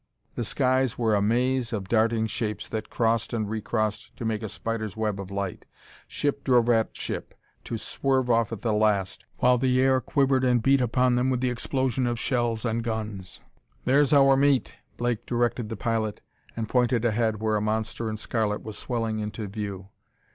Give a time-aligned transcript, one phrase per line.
[0.33, 4.49] The skies were a maze of darting shapes that crossed and recrossed to make a
[4.49, 5.67] spider's web of light.
[6.07, 7.35] Ship drove at ship,
[7.65, 11.39] to swerve off at the last, while the air quivered and beat upon them with
[11.41, 13.41] the explosion of shells and guns.
[13.85, 16.21] "There's our meat!" Blake directed the pilot,
[16.57, 19.89] and pointed ahead where a monster in scarlet was swelling into view.